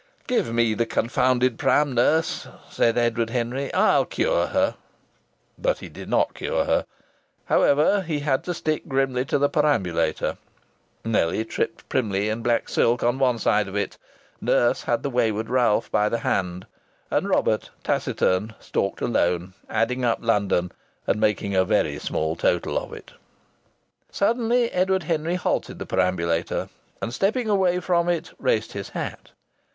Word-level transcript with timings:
"Give 0.25 0.51
me 0.51 0.73
the 0.73 0.87
confounded 0.87 1.59
pram, 1.59 1.93
nurse," 1.93 2.47
said 2.71 2.97
Edward 2.97 3.29
Henry. 3.29 3.71
"I'll 3.71 4.05
cure 4.05 4.47
her." 4.47 4.73
But 5.59 5.77
he 5.77 5.89
did 5.89 6.09
not 6.09 6.33
cure 6.33 6.65
her. 6.65 6.87
However, 7.45 8.01
he 8.01 8.21
had 8.21 8.43
to 8.45 8.55
stick 8.55 8.87
grimly 8.87 9.25
to 9.25 9.37
the 9.37 9.47
perambulator. 9.47 10.37
Nellie 11.05 11.45
tripped 11.45 11.87
primly 11.87 12.29
in 12.29 12.41
black 12.41 12.67
silk 12.67 13.03
on 13.03 13.19
one 13.19 13.37
side 13.37 13.67
of 13.67 13.75
it. 13.75 13.99
Nurse 14.41 14.81
had 14.81 15.03
the 15.03 15.09
wayward 15.11 15.51
Ralph 15.51 15.91
by 15.91 16.09
the 16.09 16.17
hand. 16.25 16.65
And 17.11 17.29
Robert, 17.29 17.69
taciturn, 17.83 18.55
stalked 18.59 19.01
alone, 19.01 19.53
adding 19.69 20.03
up 20.03 20.17
London 20.19 20.71
and 21.05 21.19
making 21.21 21.53
a 21.55 21.63
very 21.63 21.99
small 21.99 22.35
total 22.35 22.75
of 22.79 22.91
it. 22.91 23.11
Suddenly 24.11 24.71
Edward 24.71 25.03
Henry 25.03 25.35
halted 25.35 25.77
the 25.77 25.85
perambulator, 25.85 26.69
and, 27.03 27.13
stepping 27.13 27.47
away 27.49 27.79
from 27.79 28.09
it, 28.09 28.31
raised 28.39 28.71
his 28.71 28.89
hat. 28.89 29.29